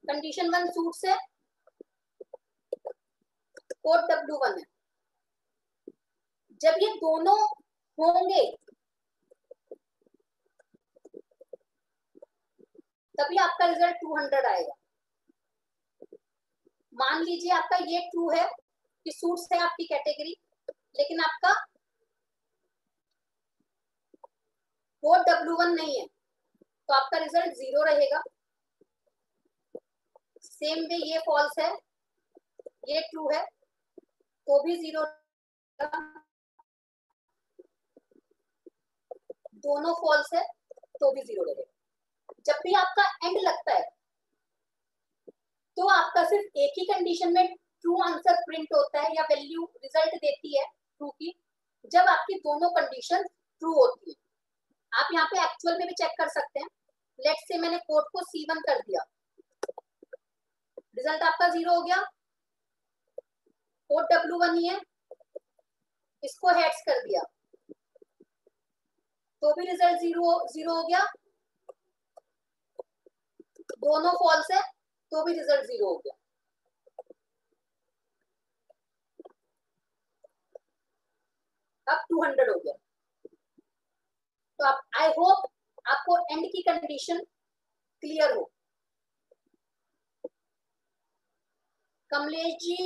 कंडीशन 0.05 0.51
वन 0.55 0.67
सूट 0.71 0.95
से 0.95 1.15
कोड 3.85 4.01
डब्ल्यू 4.11 4.37
वन 4.39 4.59
है। 4.59 4.65
जब 6.61 6.75
ये 6.83 6.89
दोनों 6.99 7.39
होंगे, 7.99 8.45
तभी 13.19 13.37
आपका 13.39 13.67
रिज़ल्ट 13.67 13.97
200 13.99 14.47
आएगा। 14.47 14.75
मान 16.93 17.23
लीजिए 17.23 17.53
आपका 17.53 17.77
ये 17.87 18.01
ट्रू 18.11 18.31
है 18.31 18.47
कि 19.07 19.13
सूट्स 19.13 19.49
है 19.53 19.59
आपकी 19.63 19.85
कैटेगरी 19.87 20.35
लेकिन 20.99 21.21
आपका 21.21 21.53
कोड 25.03 25.25
डब्ल्यू 25.29 25.57
वन 25.57 25.75
नहीं 25.75 25.99
है 26.01 26.07
तो 26.89 26.95
आपका 26.95 27.19
रिज़ल्ट 27.19 27.55
ज़ीरो 27.57 27.83
रहेगा। 27.85 28.23
सेम 30.45 30.85
वे 30.85 30.97
ये 31.07 31.19
फॉल्स 31.27 31.59
है, 31.59 31.71
ये 32.89 33.01
ट्रू 33.03 33.29
है 33.33 33.45
तो 34.47 34.63
भी 34.63 34.77
ज़ीरो 34.77 35.05
दोनों 39.65 39.93
फॉल्स 39.95 40.31
है 40.35 40.43
तो 41.01 41.11
भी 41.13 41.23
ज़ीरो 41.23 41.45
रहेगा। 41.45 41.65
जब 42.47 42.61
भी 42.65 42.75
आपका 42.77 43.05
एंड 43.27 43.39
लगता 43.43 43.75
है 43.75 43.83
तो 45.77 45.89
आपका 45.91 46.25
सिर्फ़ 46.29 46.59
एक 46.59 46.75
ही 46.79 46.85
कंडीशन 46.87 47.33
में 47.33 47.47
ट्रू 47.85 47.97
आंसर 48.03 48.35
प्रिंट 48.43 48.69
होता 48.75 49.01
है 49.01 49.09
या 49.17 49.23
वैल्यू 49.31 49.65
रिज़ल्ट 49.85 50.15
देती 50.17 50.59
है 50.59 50.65
ट्रू 50.65 51.09
की। 51.11 51.33
जब 51.93 52.09
आपकी 52.09 52.35
दोनों 52.41 52.71
कंडीशन 52.73 53.23
ट्रू 53.23 53.73
होती 53.75 54.11
है। 54.11 54.17
आप 54.93 55.09
यहाँ 55.15 55.27
पे 55.27 55.43
एक्चुअल 55.45 55.79
में 55.79 55.87
भी 55.89 55.95
चेक 55.95 56.11
कर 56.19 56.29
सकते 56.31 56.61
हैं। 56.61 56.69
लेट 57.19 57.37
से 57.49 57.59
मैंने 57.59 57.79
कोड 57.81 58.05
को 58.13 58.23
सी 58.25 58.45
वन 58.51 58.61
कर 58.69 58.81
दिया। 58.81 59.05
रिज़ल्ट 60.97 61.23
आपका 61.23 61.49
ज़ीरो 61.49 61.75
हो 61.75 61.83
गया। 61.83 61.97
कोड 63.91 64.05
डब्ल्यू 64.13 64.39
वन 64.41 64.57
ही 64.59 64.69
है। 64.69 64.81
इसको 66.23 66.49
हेड्स 66.59 66.83
कर 66.89 67.01
दिया। 67.01 67.23
तो 69.43 69.53
भी 69.55 69.67
रिज़ल्ट 69.71 69.99
ज़ीरो 70.01 70.33
ज़ीरो 70.53 70.75
हो 70.75 70.83
गया। 70.89 71.05
दोनों 73.85 74.13
फॉल्स 74.19 74.51
है 74.53 74.61
तो 75.13 75.25
भी 75.25 75.33
रिज़ल्ट 75.33 75.65
ज़ीरो 75.67 75.89
हो 75.89 75.97
गया। 75.99 76.15
अब 81.87 82.05
200 82.11 82.49
हो 82.51 82.59
गया। 82.59 82.75
तो 84.59 84.65
आप 84.67 84.81
आई 85.01 85.09
होप 85.19 85.47
आपको 85.87 86.19
एंड 86.33 86.47
की 86.53 86.63
कंडीशन 86.63 87.19
क्लियर 88.03 88.33
हो। 88.37 88.51
कमलेश 92.11 92.55
जी 92.63 92.77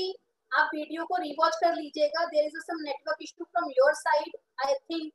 आप 0.52 0.70
वीडियो 0.74 1.04
को 1.04 1.16
रिवॉच 1.22 1.56
कर 1.56 1.74
लीजिएगा। 1.74 2.24
There 2.26 2.44
is 2.46 2.58
some 2.61 2.82
network 2.82 3.18
issue 3.22 3.44
from 3.44 3.70
your 3.70 3.94
side 3.94 4.37
I 4.66 4.74
think 4.74 5.12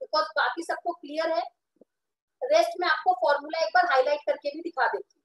because 0.00 0.28
बाकी 0.36 0.62
सबको 0.64 0.92
क्लियर 0.92 1.32
है। 1.32 1.42
रेस्ट 2.42 2.80
में 2.80 2.86
आपको 2.88 3.12
फॉर्मूला 3.22 3.64
एक 3.64 3.70
बार 3.74 3.86
हाईलाइट 3.92 4.20
करके 4.26 4.50
भी 4.50 4.60
दिखा 4.60 4.86
देती 4.86 5.19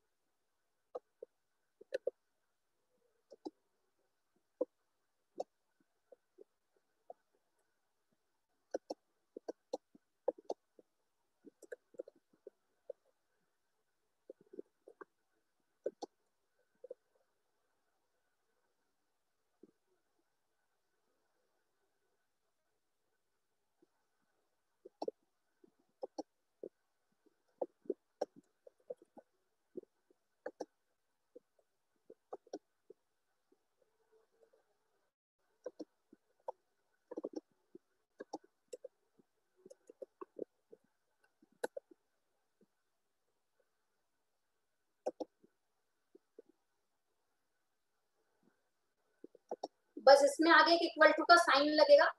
बस 50.05 50.23
इसमें 50.25 50.51
आगे 50.51 50.73
एक 50.73 50.81
इक्वल 50.83 51.11
टू 51.13 51.23
का 51.25 51.35
साइन 51.37 51.69
लगेगा। 51.75 52.11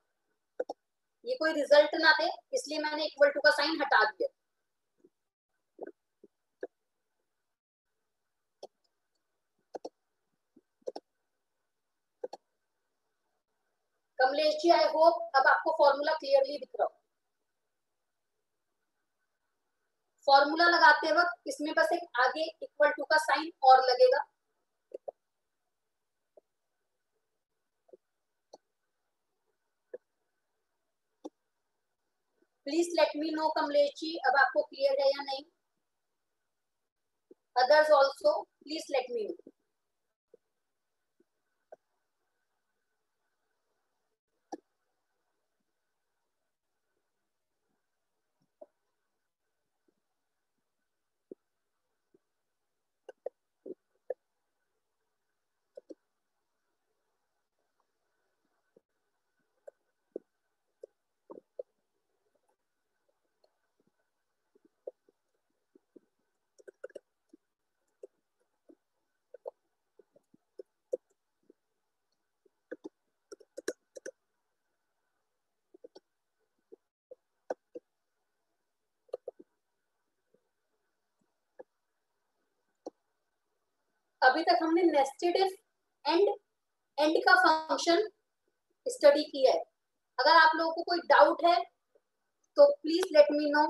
ये 1.25 1.35
कोई 1.37 1.53
रिज़ल्ट 1.53 1.95
ना 2.03 2.13
दे, 2.21 2.27
इसलिए 2.55 2.79
मैंने 2.81 3.05
इक्वल 3.07 3.31
टू 3.31 3.41
का 3.41 3.51
साइन 3.53 3.81
हटा 3.83 4.03
दिया। 4.05 4.29
कमलेश 14.19 14.55
जी 14.63 14.71
आई 14.73 14.85
होप 14.93 15.37
अब 15.37 15.47
आपको 15.49 15.73
फॉर्मूला 15.79 16.13
क्लियरली 16.15 16.57
दिख 16.59 16.69
रहा 16.79 16.85
हो। 16.85 16.95
फॉर्मूला 20.29 20.65
लगाते 20.69 21.13
वक्त 21.15 21.49
इसमें 21.49 21.73
बस 21.75 21.93
एक 21.93 22.21
आगे 22.21 22.45
इक्वल 22.63 22.91
टू 22.93 23.05
का 23.05 23.17
साइन 23.21 23.51
और 23.65 23.83
लगेगा। 23.91 24.25
Please 32.67 32.89
let 32.91 33.11
me 33.17 33.31
know 33.31 33.49
Kamlesh 33.57 33.91
ji 33.99 34.17
अब 34.29 34.37
आपको 34.39 34.63
क्लियर 34.63 35.01
है 35.01 35.09
या 35.09 35.23
नहीं? 35.23 35.45
Others 37.57 37.91
also 37.91 38.41
please 38.43 38.93
let 38.93 39.07
me 39.11 39.27
know 39.27 39.46
अभी 84.37 84.45
तक 84.45 84.59
हमने 84.63 84.83
नेस्टेड 84.83 85.37
इफ़ 85.37 85.53
एंड 86.05 86.29
एंड 86.99 87.17
का 87.25 87.35
फ़ंक्शन 87.37 88.03
स्टडी 88.87 89.23
किया 89.25 89.53
है। 89.53 89.61
अगर 90.19 90.37
आप 90.37 90.57
लोगों 90.57 90.73
को 90.73 90.83
कोई 90.83 90.99
डाउट 91.09 91.45
है 91.45 91.55
तो 92.57 92.67
प्लीज़ 92.73 93.07
लेट 93.15 93.31
मी 93.33 93.49
नो 93.51 93.63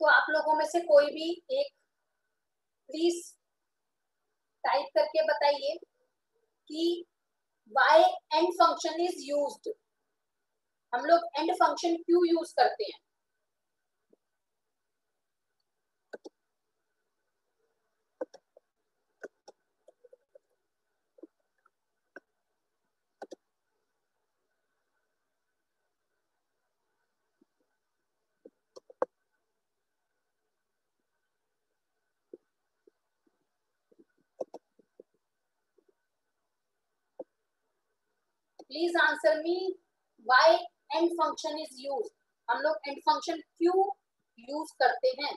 तो 0.00 0.06
आप 0.08 0.26
लोगों 0.30 0.54
में 0.54 0.64
से 0.66 0.80
कोई 0.82 1.06
भी 1.06 1.30
एक 1.52 1.72
प्लीज़ 2.88 3.22
टाइप 4.64 4.86
करके 4.94 5.22
बताइए 5.24 5.76
कि 6.70 7.04
why 7.72 8.02
and 8.34 8.48
function 8.52 9.00
is 9.04 9.16
used 9.22 9.72
हम 10.92 11.04
लोग 11.04 11.24
एंड 11.38 11.52
फ़ंक्शन 11.54 11.96
क्यों 11.96 12.26
यूज़ 12.26 12.52
करते 12.56 12.84
हैं? 12.84 12.98
Please 38.70 38.96
answer 39.02 39.38
me 39.42 39.58
why 40.26 40.54
and 40.96 41.10
function 41.12 41.58
is 41.58 41.76
use 41.78 42.08
हम 42.48 42.60
लोग 42.62 42.88
एंड 42.88 42.98
फ़ंक्शन 42.98 43.38
क्यों 43.38 43.84
यूज़ 44.38 44.72
करते 44.82 45.08
हैं? 45.20 45.34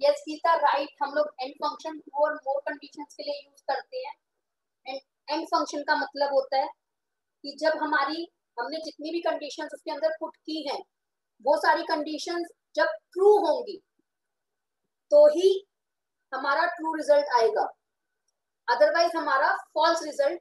यस 0.00 0.22
गीता 0.28 0.54
राइट 0.56 1.02
हम 1.02 1.14
लोग 1.14 1.32
एंड 1.40 1.52
फ़ंक्शन 1.54 1.98
टू 1.98 2.24
और 2.24 2.34
मोर 2.36 2.60
कंडीशंस 2.68 3.14
के 3.14 3.22
लिए 3.22 3.40
यूज़ 3.40 3.62
करते 3.68 3.96
हैं। 3.98 4.14
एंड 4.86 5.00
एंड 5.28 5.46
फ़ंक्शन 5.46 5.82
का 5.82 5.96
मतलब 5.96 6.32
होता 6.32 6.56
है 6.56 6.68
कि 7.44 7.56
जब 7.60 7.78
हमारी, 7.82 8.26
हमने 8.56 8.78
जितनी 8.84 9.10
भी 9.10 9.20
कंडीशंस 9.20 9.70
उसके 9.74 9.90
अंदर 9.90 10.16
पुट 10.20 10.36
की 10.36 10.68
हैं, 10.68 10.80
वो 11.44 11.56
सारी 11.58 11.82
कंडीशंस 11.84 12.48
जब 12.76 12.86
ट्रू 13.12 13.36
होंगी 13.46 13.80
तो 15.10 15.26
ही 15.28 15.48
हमारा 16.32 16.66
ट्रू 16.66 16.94
रिज़ल्ट 16.94 17.26
आएगा। 17.38 17.62
अदरवाइज़ 18.68 19.16
हमारा 19.16 19.54
फॉल्स 19.74 20.02
रिज़ल्ट 20.02 20.40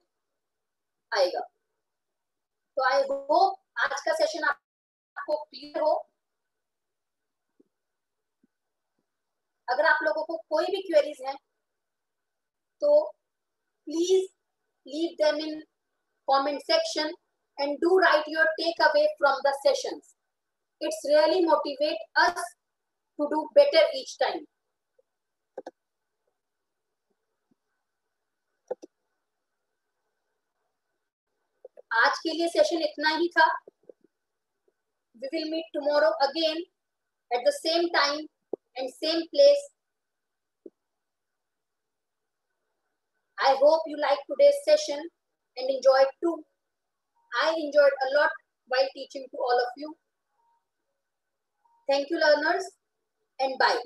आएगा। 1.12 1.40
तो 2.78 2.84
आई 2.86 3.02
होप 3.02 3.58
आज 3.84 4.02
का 4.02 4.14
सेशन 4.14 4.44
आपको 4.44 5.36
क्लियर 5.36 5.82
हो। 5.82 6.09
अगर 9.70 9.86
आप 9.86 10.00
लोगों 10.04 10.24
को 10.26 10.38
कोई 10.50 10.66
भी 10.68 10.82
क्वेरीज 10.84 11.22
है 11.26 11.34
तो 12.82 12.92
please 13.88 14.28
leave 14.86 15.16
them 15.22 15.40
in 15.46 15.60
comment 16.28 16.62
section 16.64 17.14
and 17.58 17.78
do 17.80 17.98
write 18.00 18.30
your 18.30 18.46
take 18.60 18.82
away 18.84 19.06
from 19.18 19.42
the 19.48 19.54
sessions 19.58 20.16
it's 20.82 21.02
really 21.08 21.46
motivate 21.46 22.08
us 22.20 22.56
to 23.20 23.26
do 23.28 23.44
better 23.56 23.92
each 23.96 24.16
time 24.20 24.46
आज 32.00 32.18
के 32.20 32.34
लिए 32.34 32.48
सेशन 32.50 32.82
इतना 32.84 33.10
ही 33.16 33.28
था. 33.30 33.46
We 35.16 35.28
will 35.28 35.50
meet 35.52 35.66
tomorrow 35.74 36.10
again 36.26 36.58
at 37.32 37.48
the 37.48 37.52
same 37.54 37.88
time 37.94 38.28
and 38.78 38.90
same 39.04 39.22
place. 39.34 39.64
I 43.40 43.56
hope 43.60 43.82
you 43.88 43.98
liked 43.98 44.22
today's 44.30 44.54
session 44.66 45.10
and 45.58 45.68
enjoyed 45.68 46.10
too. 46.22 46.46
I 47.42 47.56
enjoyed 47.58 47.92
a 47.92 48.20
lot 48.20 48.30
while 48.68 48.88
teaching 48.94 49.28
to 49.32 49.38
all 49.38 49.60
of 49.60 49.70
you. 49.78 49.98
Thank 51.90 52.10
you 52.10 52.18
learners 52.18 52.64
and 53.40 53.58
bye. 53.60 53.82